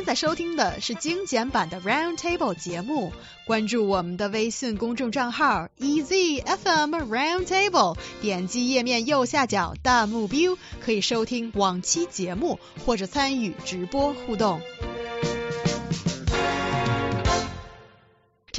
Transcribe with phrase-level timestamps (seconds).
[0.00, 3.12] 现在收听的是精简版的 Round Table 节目，
[3.46, 14.62] 关注我们的微信公众账号 EZFM Round Table，点击页面右下角弹幕 view，可以收听往期节目或者参与直播互动。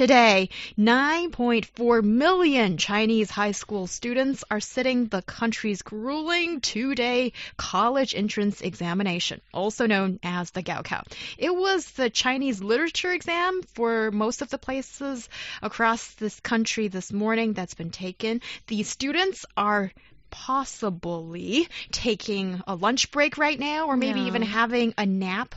[0.02, 8.62] Today, 9.4 million Chinese high school students are sitting the country's grueling two-day college entrance
[8.62, 11.04] examination, also known as the Gaokao.
[11.38, 15.28] It was the Chinese literature exam for most of the places
[15.62, 18.40] across this country this morning that's been taken.
[18.66, 19.92] The students are
[20.32, 24.26] possibly taking a lunch break right now or maybe Yeah.
[24.26, 25.54] even having a nap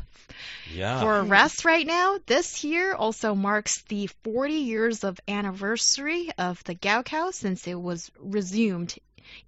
[0.66, 1.00] Yeah.
[1.02, 2.20] for a rest right now.
[2.28, 8.12] This year also marks the 40 years of anniversary of the Gaokao since it was
[8.20, 8.96] resumed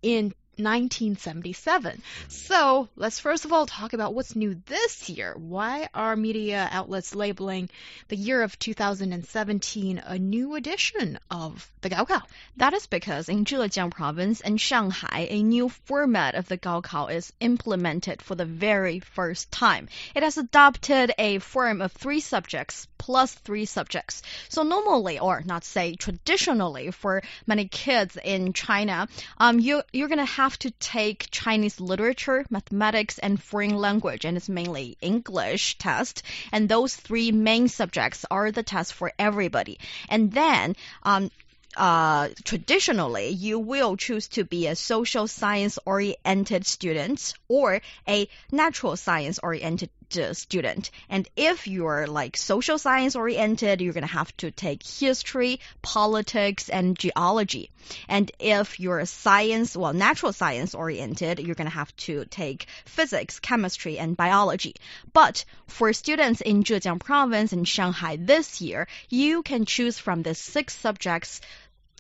[0.02, 2.02] in 1977.
[2.28, 5.36] So let's first of all talk about what's new this year.
[5.38, 7.70] Why are media outlets labeling
[8.08, 12.22] the year of 2017 a new edition of the Gaokao?
[12.58, 17.32] That is because in Zhejiang province and Shanghai, a new format of the Gaokao is
[17.40, 19.90] implemented for the very first time.
[20.16, 24.22] It has adopted a form of three subjects plus three subjects.
[24.50, 30.26] So normally, or not say traditionally, for many kids in China, um, you you're gonna
[30.26, 36.24] have to take Chinese literature, mathematics, and foreign language, and it's mainly English test.
[36.52, 39.80] And those three main subjects are the test for everybody.
[40.10, 41.30] And then um,
[41.78, 48.96] uh, traditionally, you will choose to be a social science oriented student or a natural
[48.96, 50.92] science oriented student.
[51.10, 56.70] And if you're like social science oriented, you're going to have to take history, politics,
[56.70, 57.70] and geology.
[58.08, 63.40] And if you're science, well, natural science oriented, you're going to have to take physics,
[63.40, 64.76] chemistry, and biology.
[65.14, 70.36] But for students in Zhejiang province and Shanghai this year, you can choose from the
[70.36, 71.42] six subjects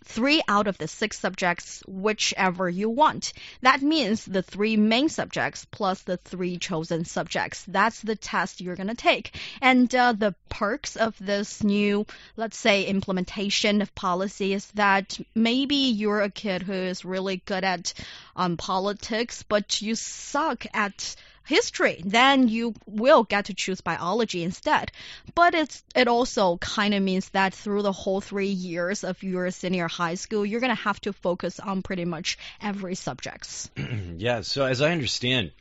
[0.08, 3.34] three out of the six subjects, whichever you want.
[3.62, 7.64] That means the three main subjects plus the three chosen subjects.
[7.68, 9.36] That's the test you're going to take.
[9.62, 12.06] And uh, the perks of this new,
[12.38, 17.64] let's say, implementation of policy is that maybe you're a kid who is really good
[17.64, 17.94] at
[18.36, 21.16] um, politics, but you suck at
[21.48, 24.92] history, then you will get to choose biology instead.
[25.34, 29.50] But it's it also kind of means that through the whole three years of your
[29.52, 33.70] senior high school, you're gonna have to focus on pretty much every subjects.
[34.18, 34.42] yeah.
[34.42, 35.52] So as I understand,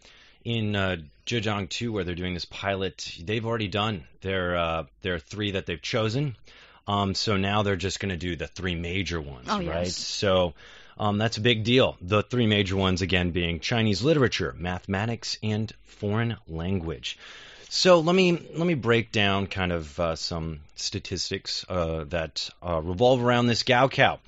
[0.45, 0.97] in uh,
[1.27, 5.67] Zhejiang 2, where they're doing this pilot, they've already done their uh, their three that
[5.67, 6.37] they've chosen.
[6.89, 9.87] Um, so now they're just going to do the three major ones, Oh, right?
[9.87, 9.97] yes.
[9.97, 10.55] So
[10.99, 11.97] um, that's a big deal.
[12.01, 17.19] The three major ones again being Chinese literature, mathematics, and foreign language.
[17.69, 22.81] So let me let me break down kind of uh, some statistics uh, that uh,
[22.81, 24.19] revolve around this Gaokao.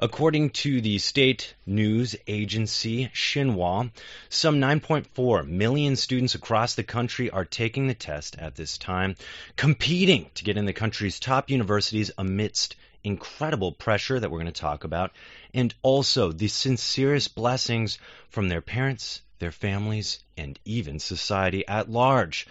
[0.00, 3.90] According to the state news agency Xinhua,
[4.28, 9.16] some 9.4 million students across the country are taking the test at this time,
[9.56, 14.60] competing to get in the country's top universities amidst incredible pressure that we're going to
[14.60, 15.12] talk about,
[15.54, 17.98] and also the sincerest blessings
[18.28, 22.46] from their parents, their families, and even society at large.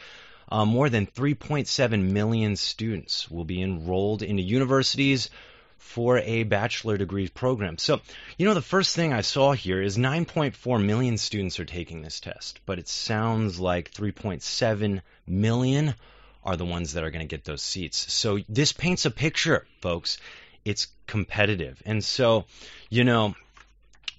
[0.50, 5.30] Uh, more than 3.7 million students will be enrolled into universities
[5.78, 7.78] for a bachelor degree program.
[7.78, 8.02] So,
[8.38, 12.19] you know, the first thing I saw here is 9.4 million students are taking this
[12.19, 15.96] test, but it sounds like 3.7 million
[16.44, 18.12] are the ones that are going to get those seats.
[18.12, 20.18] So, this paints a picture, folks.
[20.66, 21.81] It's competitive.
[21.86, 22.46] And so,
[22.90, 23.36] you know,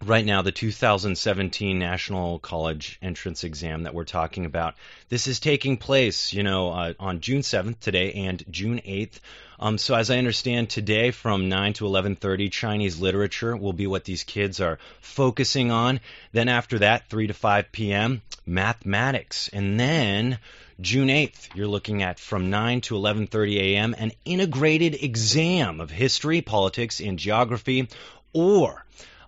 [0.04, 4.74] right now the 2017 National College Entrance Exam that we're talking about.
[5.08, 9.20] This is taking place, you know, uh, on June 7th today and June 8th.
[9.60, 14.04] Um, so as I understand today from 9 to 11:30 Chinese literature will be what
[14.04, 16.00] these kids are focusing on.
[16.32, 18.22] Then after that 3 to 5 p.m.
[18.46, 19.48] mathematics.
[19.52, 20.38] And then
[20.80, 23.96] June 8th, you're looking at from 9 to 11:30 a.m.
[23.98, 27.88] an integrated exam of history, politics, and geography
[28.32, 28.84] or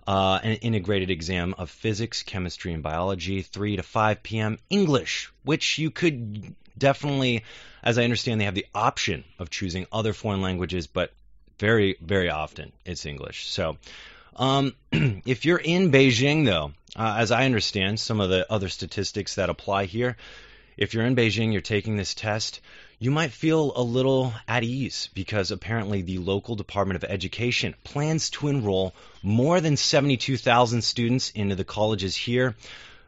[0.07, 4.59] uh, an integrated exam of physics, chemistry, and biology, 3 to 5 p.m.
[4.69, 7.43] English, which you could definitely,
[7.83, 11.13] as I understand, they have the option of choosing other foreign languages, but
[11.59, 13.47] very, very often it's English.
[13.49, 13.77] So,
[14.35, 19.35] um, if you're in Beijing, though, uh, as I understand some of the other statistics
[19.35, 20.17] that apply here,
[20.77, 22.61] if you're in Beijing, you're taking this test,
[22.99, 28.29] you might feel a little at ease because apparently the local Department of Education plans
[28.31, 32.55] to enroll more than 72,000 students into the colleges here.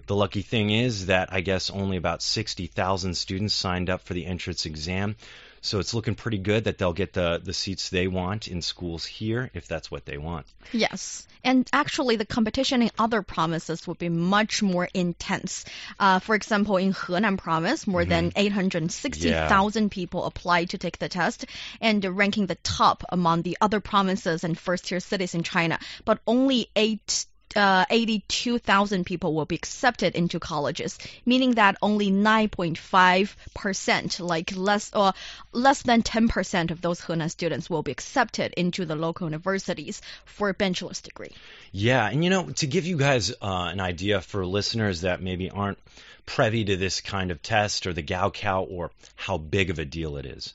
[0.07, 4.25] The lucky thing is that I guess only about 60,000 students signed up for the
[4.25, 5.15] entrance exam.
[5.63, 9.05] So it's looking pretty good that they'll get the, the seats they want in schools
[9.05, 10.45] here if that's what they want.
[10.73, 11.25] Yes.
[11.41, 15.63] And actually, the competition in other provinces would be much more intense.
[15.97, 21.45] Uh, for example, in Henan province, more than 860,000 people applied to take the test,
[21.79, 25.79] and ranking the top among the other provinces and first tier cities in China.
[26.03, 27.25] But only eight
[27.55, 35.13] uh, 82,000 people will be accepted into colleges, meaning that only 9.5%, like less or
[35.51, 40.49] less than 10% of those Henan students will be accepted into the local universities for
[40.49, 41.31] a bachelor's degree.
[41.71, 45.49] Yeah, and you know, to give you guys uh, an idea for listeners that maybe
[45.49, 45.79] aren't
[46.25, 50.17] privy to this kind of test or the Gaokao or how big of a deal
[50.17, 50.53] it is.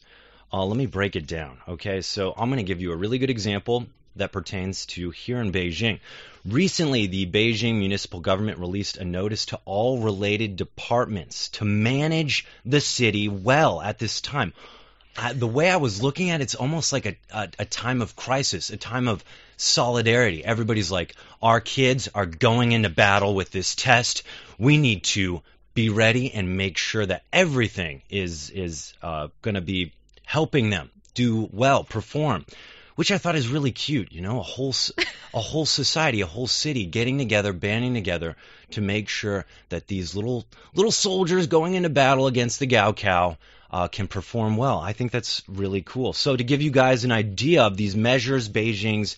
[0.53, 1.59] Uh, let me break it down.
[1.69, 5.41] Okay, so I'm going to give you a really good example that pertains to here
[5.41, 6.01] in Beijing.
[6.45, 12.81] Recently, the Beijing municipal government released a notice to all related departments to manage the
[12.81, 14.53] city well at this time.
[15.17, 18.03] Uh, the way I was looking at it, it's almost like a, a, a time
[18.03, 19.25] of crisis, a time of
[19.57, 20.45] solidarity.
[20.45, 24.23] Everybody's like, our kids are going into battle with this test.
[24.59, 25.43] We need to
[25.75, 29.93] be ready and make sure that everything is is uh, going to be
[30.25, 32.45] helping them do well, perform
[32.99, 34.11] which I thought is really cute.
[34.11, 34.75] You know, a whole
[35.35, 38.35] a whole society, a whole city getting together, banding together
[38.73, 43.37] to make sure that these little little soldiers going into battle against the Gaokao
[43.71, 44.81] uh, can perform well.
[44.81, 46.13] I think that's really cool.
[46.13, 49.17] So to give you guys an idea of these measures Beijing's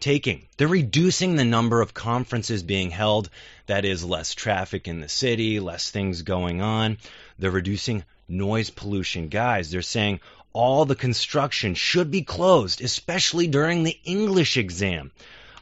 [0.00, 3.30] taking, they're reducing the number of conferences being held.
[3.66, 6.98] That is less traffic in the city, less things going on.
[7.38, 9.28] They're reducing noise pollution.
[9.28, 10.18] Guys, they're saying
[10.52, 15.10] all the construction should be closed, especially during the English exam.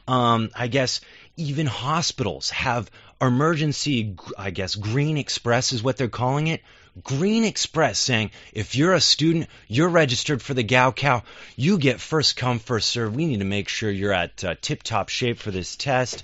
[0.07, 1.01] Um, I guess
[1.37, 2.89] even hospitals have
[3.21, 6.61] emergency, I guess, Green Express is what they're calling it.
[7.03, 11.23] Green Express saying if you're a student, you're registered for the Gaokao,
[11.55, 13.15] you get first come, first serve.
[13.15, 16.23] We need to make sure you're at uh, tip top shape for this test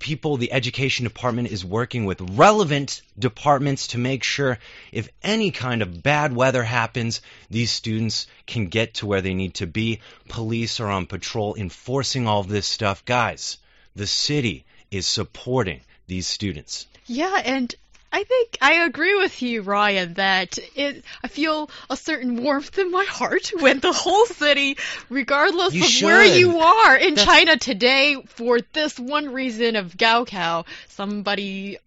[0.00, 4.58] people, the education department is working with relevant departments to make sure
[4.90, 9.54] if any kind of bad weather happens, these students can get to where they need
[9.54, 10.00] to be.
[10.28, 13.04] Police are on patrol enforcing all this stuff.
[13.04, 13.58] Guys,
[13.94, 16.86] the city is supporting these students.
[17.06, 17.72] Yeah, and
[18.12, 22.90] I think I agree with you, Ryan, that it, I feel a certain warmth in
[22.90, 24.78] my heart when the whole city,
[25.08, 26.06] regardless You of should.
[26.06, 31.78] where you are in That's- China today, for this one reason of Gaokao, somebody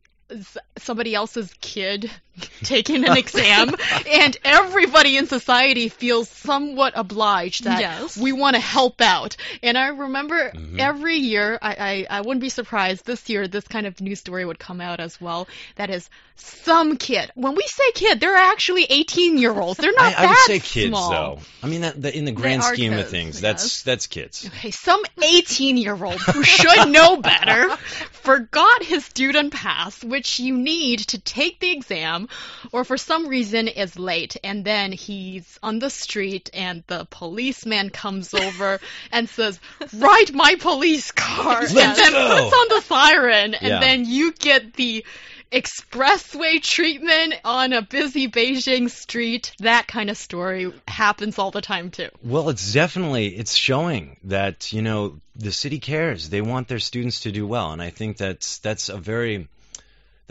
[0.78, 2.10] somebody else's kid
[2.64, 3.70] taking an exam
[4.10, 8.18] and everybody in society feels somewhat obliged that Yes.
[8.18, 10.80] we want to help out and i remember Mhm.
[10.80, 14.46] every year I, I i wouldn't be surprised this year this kind of news story
[14.46, 18.86] would come out as well that is some kid when we say kid they're actually
[18.90, 21.10] 18 year olds they're not I, I would say kids, small.
[21.12, 21.40] though.
[21.62, 23.42] I mean, that, the, in the grand scheme of things, yes.
[23.42, 24.46] that's that's kids.
[24.48, 27.70] Okay, some 18 year old who should know better
[28.12, 32.23] forgot his student pass, which you need to take the exam,
[32.72, 37.90] or for some reason is late, and then he's on the street and the policeman
[37.90, 38.80] comes over
[39.12, 39.60] and says,
[39.94, 43.80] Write my police car," and Let's then go." puts on the siren, and Yeah.
[43.80, 45.06] then you get the
[45.52, 49.54] expressway treatment on a busy Beijing street.
[49.60, 52.10] That kind of story happens all the time too.
[52.24, 56.30] Well, it's definitely it's showing that you know the city cares.
[56.30, 59.48] They want their students to do well, and I think that's that's a very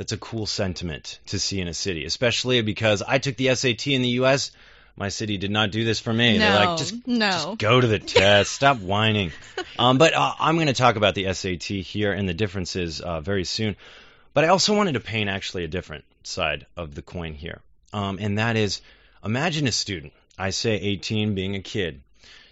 [0.03, 3.87] that's a cool sentiment to see in a city, especially because I took the SAT
[3.87, 4.51] in the U.S.
[4.97, 6.39] My city did not do this for me.
[6.39, 7.31] They're No, like, just, no.
[7.31, 8.51] just go to the test.
[8.51, 9.31] Stop whining.
[9.79, 13.21] Um, but uh, I'm going to talk about the SAT here and the differences uh,
[13.21, 13.75] very soon.
[14.35, 17.61] But I also wanted to paint actually a different side of the coin here,
[17.93, 18.83] um, and that is,
[19.25, 20.13] imagine a student.
[20.37, 22.03] I say 18, being a kid,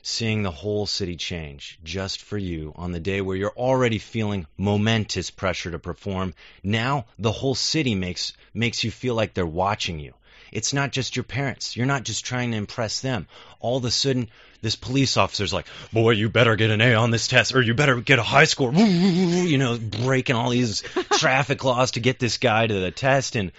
[0.02, 4.46] seeing the whole city change just for you on the day where you're already feeling
[4.56, 6.34] momentous pressure to perform.
[6.62, 10.14] Now the whole city makes makes you feel like they're watching you.
[10.52, 11.76] It's not just your parents.
[11.76, 13.28] You're not just trying to impress them.
[13.60, 14.30] All of a sudden,
[14.62, 17.74] this police officer's like, "Boy, you better get an A on this test, or you
[17.74, 20.82] better get a high score." You know, breaking all these
[21.18, 23.52] traffic laws to get this guy to the test, and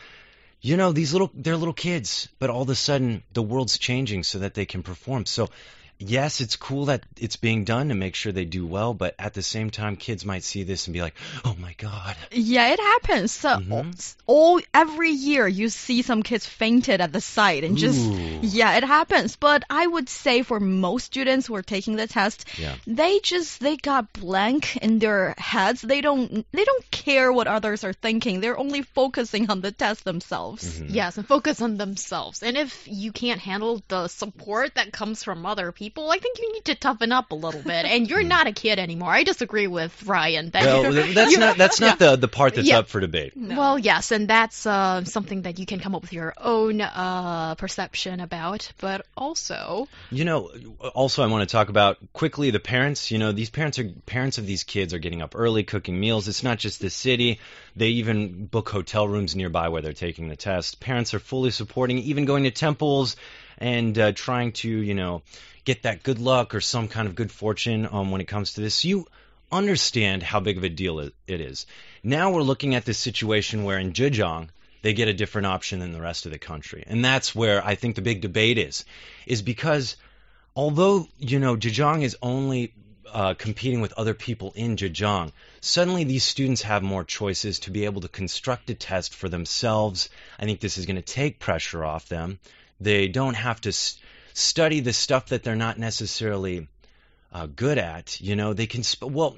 [0.61, 4.23] you know, these little they're little kids, but all of a sudden the world's changing
[4.23, 5.25] so that they can perform.
[5.25, 5.49] So
[6.01, 9.33] yes, it's cool that it's being done to make sure they do well, but at
[9.33, 11.15] the same time, kids might see this and be like,
[11.45, 13.31] "Oh my god." Yeah, it happens.
[13.31, 14.15] So Mhm.
[14.25, 18.39] all every year you see some kids fainted at the site and just Ooh.
[18.41, 19.35] yeah, it happens.
[19.35, 22.75] But I would say for most students who are taking the test, Yeah.
[22.87, 25.81] they just they got blank in their heads.
[25.81, 28.39] They don't they don't care what others are thinking.
[28.41, 30.63] They're only focusing on the test themselves.
[30.79, 30.87] Mhm.
[30.89, 32.41] Yes, and focus on themselves.
[32.41, 36.53] And if you can't handle the support that comes from other people, I think you
[36.53, 37.85] need to toughen up a little bit.
[37.85, 39.11] And you're not a kid anymore.
[39.11, 40.49] I disagree with Ryan.
[40.51, 42.79] That Well, that's not that's not the the part that's Yeah.
[42.79, 43.33] up for debate.
[43.35, 47.55] Well, yes, and that's uh, something that you can come up with your own uh,
[47.55, 48.71] perception about.
[48.79, 50.51] But also, You know,
[50.93, 53.11] also I want to talk about quickly the parents.
[53.11, 56.27] You know, these parents are parents of these kids are getting up early, cooking meals.
[56.27, 57.39] It's not just the city;
[57.75, 60.79] they even book hotel rooms nearby where they're taking the test.
[60.79, 63.15] Parents are fully supporting, even going to temples
[63.61, 65.21] and uh, trying to, you know,
[65.63, 68.61] get that good luck or some kind of good fortune um, when it comes to
[68.61, 68.83] this.
[68.83, 69.05] You
[69.51, 71.67] understand how big of a deal it is.
[72.03, 74.49] Now we're looking at this situation where in Zhejiang
[74.81, 77.75] they get a different option than the rest of the country, and that's where I
[77.75, 78.83] think the big debate is,
[79.27, 79.95] is because
[80.55, 82.73] although you know Zhejiang is only
[83.13, 87.85] uh, competing with other people in Zhejiang, suddenly these students have more choices to be
[87.85, 90.09] able to construct a test for themselves.
[90.39, 92.39] I think this is going to take pressure off them.
[92.81, 93.71] They don't have to
[94.33, 96.67] study the stuff that they're not necessarily
[97.31, 98.19] uh, good at.
[98.19, 99.37] You know, they can well.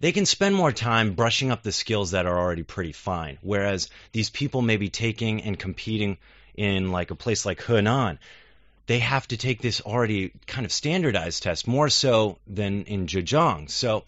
[0.00, 3.88] They can spend more time brushing up the skills that are already pretty fine, whereas
[4.10, 6.18] these people may be taking and competing
[6.56, 8.18] in like a place like Hunan,
[8.86, 13.70] they have to take this already kind of standardized test more so than in Zhejiang.
[13.70, 14.04] So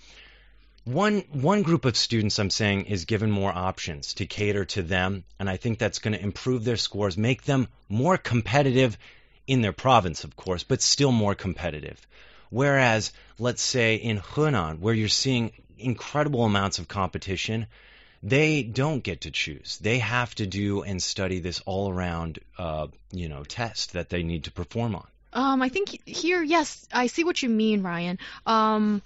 [0.84, 5.24] one one group of students I'm saying is given more options to cater to them,
[5.38, 8.98] and I think that's going to improve their scores, make them more competitive
[9.46, 12.06] in their province, of course, but still more competitive.
[12.50, 17.66] Whereas, let's say in Hunan, where you're seeing incredible amounts of competition,
[18.22, 19.78] they don't get to choose.
[19.78, 24.22] They have to do and study this all around, uh, you know, test that they
[24.22, 25.06] need to perform on.
[25.32, 28.18] um, I think here, yes, I see what you mean, Ryan.
[28.46, 29.02] Um,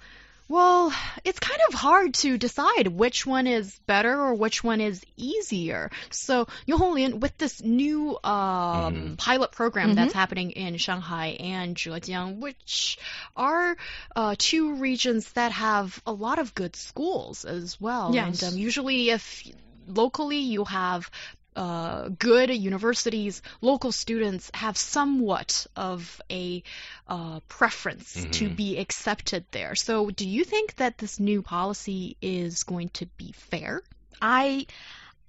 [0.49, 0.91] well,
[1.23, 5.91] it's kind of hard to decide which one is better or which one is easier.
[6.09, 9.17] So, Yohonglin, with this new um, Mhm.
[9.17, 10.17] pilot program that's Mhm.
[10.17, 12.97] happening in Shanghai and Zhejiang, which
[13.35, 13.77] are
[14.15, 18.11] uh, two regions that have a lot of good schools as well.
[18.13, 18.41] Yes.
[18.41, 19.43] And um, usually, if
[19.87, 21.09] locally you have
[21.55, 26.63] uh, good universities, local students have somewhat of a
[27.07, 28.55] uh, preference to Mhm.
[28.55, 29.75] be accepted there.
[29.75, 33.81] So, do you think that this new policy is going to be fair?
[34.21, 34.67] I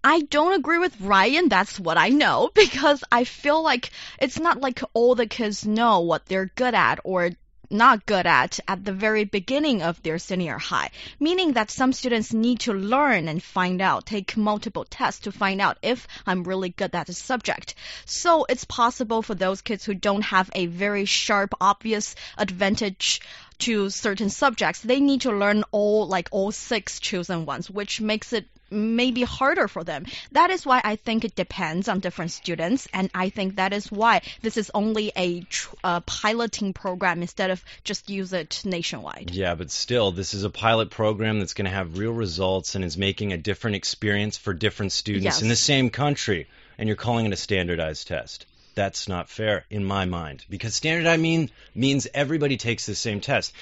[0.05, 1.49] I don't agree with Ryan.
[1.49, 6.01] That's what I know because I feel like it's not like all the kids know
[6.01, 7.31] what they're good at or
[7.71, 12.33] not good at at the very beginning of their senior high, meaning that some students
[12.33, 16.71] need to learn and find out, take multiple tests to find out if I'm really
[16.71, 17.75] good at a subject.
[18.05, 23.21] So it's possible for those kids who don't have a very sharp, obvious advantage
[23.61, 28.33] to certain subjects, they need to learn all, like all six chosen ones, which makes
[28.33, 30.07] it maybe harder for them.
[30.33, 33.91] That is why I think it depends on different students, and I think that is
[33.91, 39.33] why this is only a tr- uh, piloting program instead of just use it nationwide.
[39.33, 42.85] Yeah, but still, this is a pilot program that's going to have real results and
[42.85, 45.43] is making a different experience for different students Yes.
[45.43, 46.47] in the same country,
[46.79, 48.47] and you're calling it a standardized test.
[48.75, 53.53] That's not fair in my mind because standardized mean means everybody takes the same test.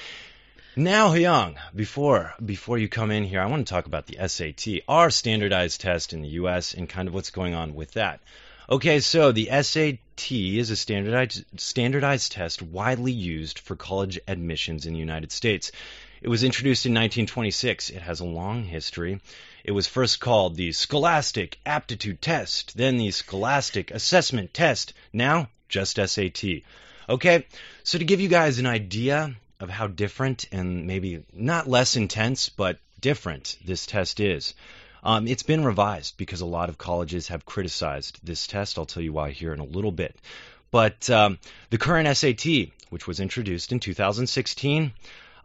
[0.76, 4.84] Now, Hyung, before before you come in here, I want to talk about the SAT,
[4.86, 6.74] our standardized test in the U.S.
[6.74, 8.20] and kind of what's going on with that.
[8.70, 14.92] Okay, so the SAT is a standardized standardized test widely used for college admissions in
[14.92, 15.72] the United States.
[16.20, 17.90] It was introduced in 1926.
[17.90, 19.20] It has a long history.
[19.62, 25.96] It was first called the Scholastic Aptitude Test, then the Scholastic Assessment Test, now just
[25.96, 26.62] SAT.
[27.08, 27.46] Okay,
[27.84, 32.48] so to give you guys an idea of how different and maybe not less intense,
[32.48, 34.54] but different this test is,
[35.02, 38.78] um, it's been revised because a lot of colleges have criticized this test.
[38.78, 40.16] I'll tell you why here in a little bit.
[40.70, 41.38] But um,
[41.70, 44.92] the current SAT, which was introduced in 2016,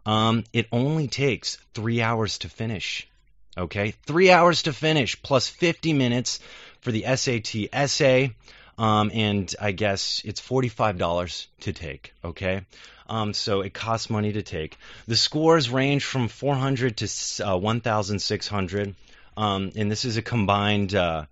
[0.06, 3.08] um, it only takes three hours to finish.
[3.56, 6.40] Okay, three hours to finish, plus 50 minutes
[6.80, 8.34] for the SAT essay,
[8.78, 12.12] um, and I guess it's $45 to take.
[12.24, 12.62] Okay,
[13.08, 14.76] um, so it costs money to take.
[15.06, 18.94] The scores range from 400 to uh, 1,600,
[19.36, 20.94] um, and this is a combined.
[20.94, 21.26] Uh,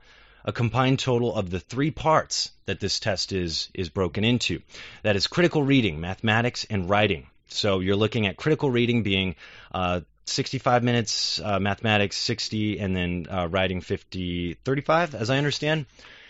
[0.44, 4.60] a combined total of the three parts that this test is is broken into.
[5.02, 7.28] That is critical reading, mathematics, and writing.
[7.52, 9.36] So you're looking at critical reading being
[9.72, 15.86] uh, 65 minutes, uh, mathematics 60, and then uh, writing 50, 35, as I understand.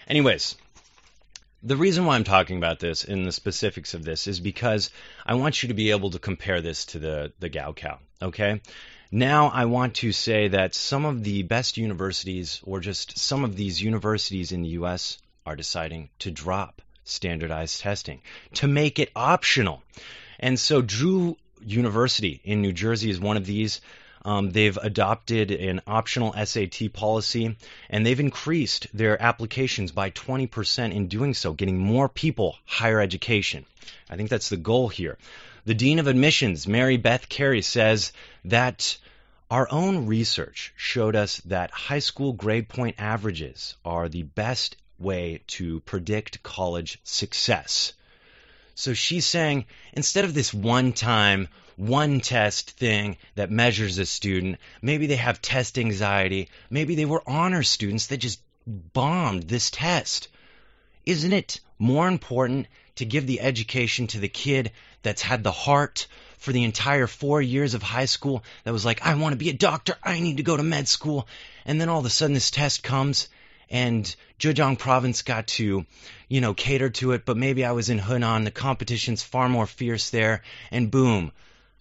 [0.08, 0.56] Anyways,
[1.62, 4.90] the reason why I'm talking about this in the specifics of this is because
[5.24, 7.98] I want you to be able to compare this to the the Gaokao.
[8.20, 8.60] Okay.
[9.12, 13.56] Now I want to say that some of the best universities, or just some of
[13.56, 18.22] these universities in the U.S., are deciding to drop standardized testing
[18.54, 19.82] to make it optional.
[20.42, 23.80] And so Drew University in New Jersey is one of these.
[24.25, 27.56] Um, they've adopted an optional SAT policy
[27.88, 33.64] and they've increased their applications by 20% in doing so, getting more people higher education.
[34.11, 35.16] I think that's the goal here.
[35.64, 38.12] The Dean of Admissions, Mary Beth Carey, says
[38.44, 38.99] that
[39.49, 45.42] our own research showed us that high school grade point averages are the best way
[45.46, 47.92] to predict college success.
[48.74, 54.58] So she's saying instead of this one time, one test thing that measures a student,
[54.80, 60.28] maybe they have test anxiety, maybe they were honor students that just bombed this test.
[61.04, 64.70] Isn't it more important to give the education to the kid
[65.02, 66.06] that's had the heart
[66.38, 69.50] for the entire four years of high school that was like, I want to be
[69.50, 71.28] a doctor, I need to go to med school,
[71.64, 73.28] and then all of a sudden this test comes
[73.72, 75.86] and Zhejiang province got to,
[76.28, 79.66] you know, cater to it, but maybe I was in Hunan, the competition's far more
[79.66, 81.32] fierce there, and boom,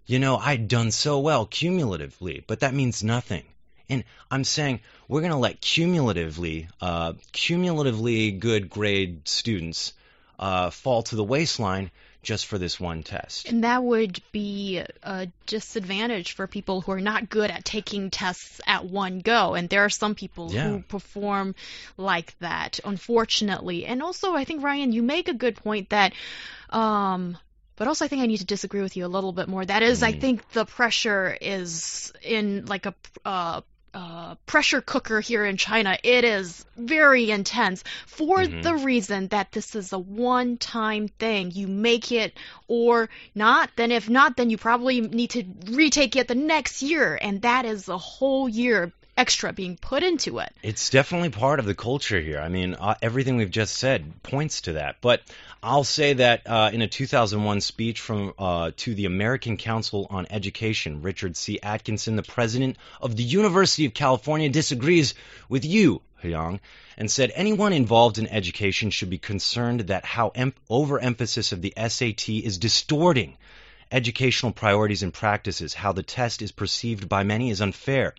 [0.06, 3.44] you know, I'd done so well cumulatively, but that means nothing.
[3.90, 4.80] And I'm saying
[5.10, 9.92] we're going to let cumulatively, uh, cumulatively good grade students
[10.40, 11.92] uh, fall to the waistline
[12.24, 13.50] just for this one test.
[13.50, 18.62] And that would be a disadvantage for people who are not good at taking tests
[18.68, 19.56] at one go.
[19.56, 20.64] And there are some people Yeah.
[20.64, 21.56] who perform
[21.98, 23.86] like that, unfortunately.
[23.86, 26.14] And also, I think, Ryan, you make a good point that.
[26.70, 27.38] Um,
[27.76, 29.66] but also, I think I need to disagree with you a little bit more.
[29.66, 30.22] That is, I Mm.
[30.22, 32.94] think the pressure is in like a
[33.26, 33.62] uh,
[33.94, 35.98] uh, pressure cooker here in China.
[36.04, 38.64] It is very intense for Mhm.
[38.64, 41.52] the reason that this is a one time thing.
[41.52, 46.28] You make it or not, then if not, then you probably need to retake it
[46.28, 47.18] the next year.
[47.22, 50.52] And that is a whole year extra being put into it.
[50.64, 52.40] It's definitely part of the culture here.
[52.40, 54.96] I mean, uh, everything we've just said points to that.
[55.02, 55.22] But
[55.64, 60.26] I'll say that uh, in a 2001 speech from uh, to the American Council on
[60.32, 61.60] Education, Richard C.
[61.62, 65.14] Atkinson, the president of the University of California, disagrees
[65.50, 66.62] with you, Hyang,
[66.98, 71.76] and said anyone involved in education should be concerned that how em- overemphasis of the
[71.78, 73.38] SAT is distorting
[73.92, 78.16] educational priorities and practices, how the test is perceived by many is unfair,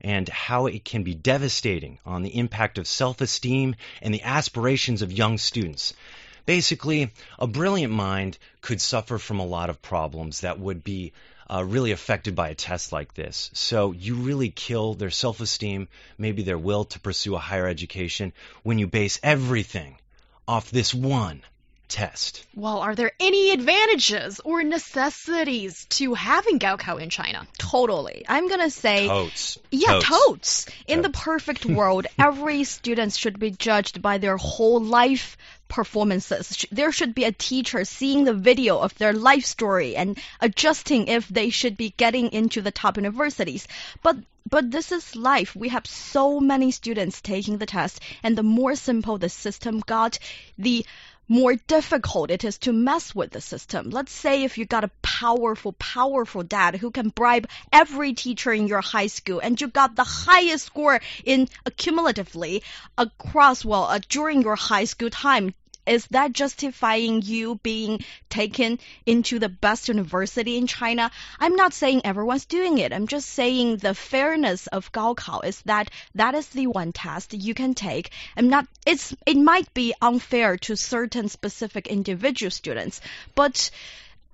[0.00, 5.02] and how it can be devastating on the impact of self esteem and the aspirations
[5.02, 5.92] of young students.
[6.46, 11.12] Basically, a brilliant mind could suffer from a lot of problems that would be
[11.48, 13.50] uh, really affected by a test like this.
[13.54, 18.32] So you really kill their self esteem, maybe their will to pursue a higher education,
[18.62, 19.96] when you base everything
[20.46, 21.42] off this one
[21.88, 22.46] test.
[22.54, 27.46] Well, are there any advantages or necessities to having Gaokao in China?
[27.58, 28.24] Totally.
[28.28, 29.58] I'm gonna say Totes.
[29.70, 30.08] Yeah, Totes.
[30.08, 30.66] totes.
[30.86, 35.36] In the perfect world, every student should be judged by their whole life
[35.68, 36.66] performances.
[36.70, 41.28] There should be a teacher seeing the video of their life story and adjusting if
[41.28, 43.66] they should be getting into the top universities.
[44.02, 44.16] But
[44.48, 45.56] but this is life.
[45.56, 50.18] We have so many students taking the test, and the more simple the system got,
[50.58, 50.84] the
[51.28, 53.90] more difficult it is to mess with the system.
[53.90, 58.66] Let's say if you got a powerful, powerful dad who can bribe every teacher in
[58.68, 62.62] your high school and you got the highest score in accumulatively
[62.98, 65.54] across, well, uh, during your high school time.
[65.86, 71.10] Is that justifying you being taken into the best university in China?
[71.38, 72.92] I'm not saying everyone's doing it.
[72.92, 77.54] I'm just saying the fairness of Gaokao is that that is the one test you
[77.54, 78.10] can take.
[78.36, 78.66] I'm not.
[78.86, 83.00] It's it might be unfair to certain specific individual students,
[83.34, 83.70] but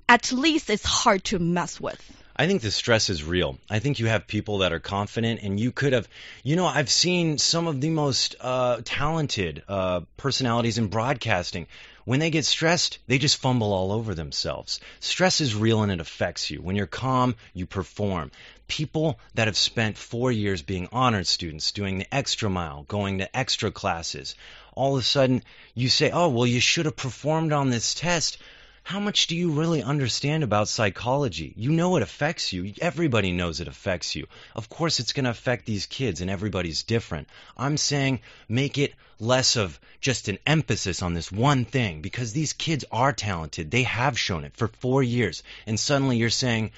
[0.09, 2.20] at least it's hard to mess with.
[2.41, 3.59] I think the stress is real.
[3.69, 6.09] I think you have people that are confident, and you could have,
[6.43, 11.67] you know, I've seen some of the most uh, talented uh, personalities in broadcasting.
[12.07, 14.81] When they get stressed, they just fumble all over themselves.
[15.01, 16.63] Stress is real and it affects you.
[16.63, 18.31] When you're calm, you perform.
[18.69, 23.37] People that have spent four years being honored students, doing the extra mile, going to
[23.37, 24.35] extra classes,
[24.75, 25.43] all of a sudden
[25.75, 28.39] you say, oh, well, you should have performed on this test
[28.83, 31.53] how much do you really understand about psychology?
[31.57, 32.73] You know it affects you.
[32.81, 34.27] Everybody knows it affects you.
[34.57, 37.29] Of course, it's going to affect these kids, and everybody's different.
[37.57, 42.53] I'm saying make it less of just an emphasis on this one thing because these
[42.53, 43.71] kids are talented.
[43.71, 46.73] They have shown it for four years, and suddenly you're saying,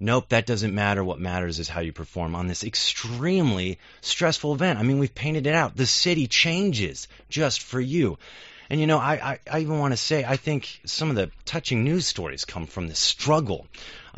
[0.00, 1.02] Nope, that doesn't matter.
[1.02, 4.78] What matters is how you perform on this extremely stressful event.
[4.78, 5.76] I mean, we've painted it out.
[5.76, 8.16] The city changes just for you.
[8.70, 11.30] And you know, I, I, I even want to say, I think some of the
[11.44, 13.66] touching news stories come from this struggle.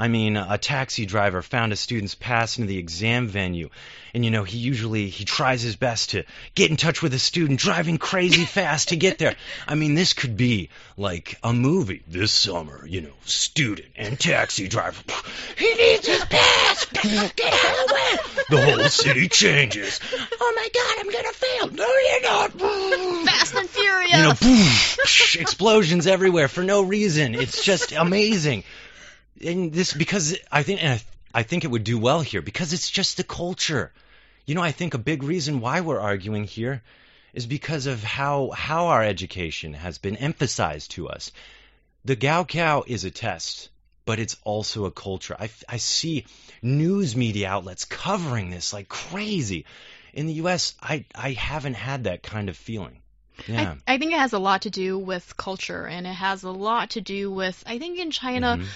[0.01, 3.69] I mean, a taxi driver found a student's pass into the exam venue,
[4.15, 7.19] and you know, he usually he tries his best to get in touch with a
[7.19, 9.37] student driving crazy fast to get there.
[9.69, 12.87] I mean, this could be like a movie this summer.
[12.87, 15.03] You know, student and taxi driver.
[15.59, 16.87] He needs his pass.
[16.87, 18.45] Get out of the way.
[18.49, 20.01] The whole city changes.
[20.41, 21.71] Oh my God, I'm gonna fail.
[21.73, 23.27] No, you're not.
[23.29, 24.13] Fast and Furious.
[24.13, 27.35] You know, boom, explosions everywhere for no reason.
[27.35, 28.65] It's just amazing.
[29.41, 31.01] And this because I think and
[31.35, 33.93] I, I think it would do well here because it's just the culture.
[34.47, 36.83] You know, I think a big reason why we're arguing here
[37.33, 41.33] is because of how how our education has been emphasized to us.
[42.05, 43.69] The Gaokao is a test,
[44.05, 45.37] but it's also a culture.
[45.39, 46.27] I, I see
[46.63, 49.67] news media outlets covering this like crazy.
[50.13, 53.01] In the U.S., I I haven't had that kind of feeling.
[53.47, 53.77] Yeah.
[53.87, 56.51] I, I, think it has a lot to do with culture, and it has a
[56.51, 58.69] lot to do with, I think in China, mm-hmm.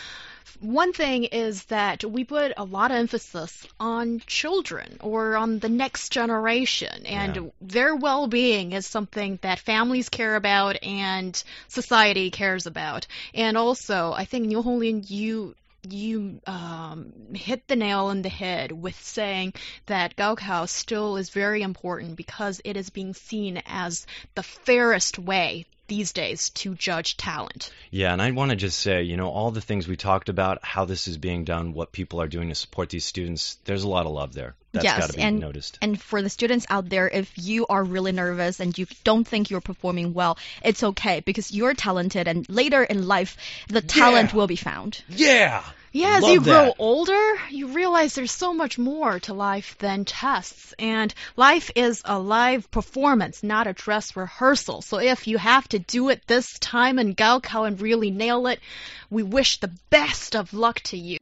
[0.61, 5.69] One thing is that we put a lot of emphasis on children or on the
[5.69, 7.43] next generation, and yeah.
[7.61, 13.07] their well being is something that families care about and society cares about.
[13.33, 15.55] And also, I think Honglin, you
[15.89, 19.53] you um, hit the nail on the head with saying
[19.87, 25.67] that Gaokao still is very important because it is being seen as the fairest way
[25.87, 27.71] these days to judge talent.
[27.91, 30.65] Yeah, and I want to just say, you know, all the things we talked about,
[30.65, 33.89] how this is being done, what people are doing to support these students, there's a
[33.89, 34.55] lot of love there.
[34.73, 35.79] That's yes, got to be and, noticed.
[35.83, 39.51] And for the students out there, if you are really nervous and you don't think
[39.51, 43.37] you're performing well, it's okay because you're talented and later in life,
[43.69, 44.37] the talent yeah.
[44.37, 45.03] will be found.
[45.09, 45.63] Yeah.
[45.95, 46.75] Yeah, as Love you grow that.
[46.81, 50.75] older, you realize there's so much more to life than tests.
[50.77, 54.83] And life is a live performance, not a dress rehearsal.
[54.83, 58.59] So if you have to do it this time in Gaokao and really nail it,
[59.09, 61.19] we wish the best of luck to you.